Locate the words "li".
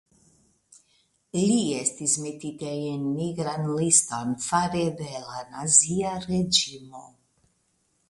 1.39-1.57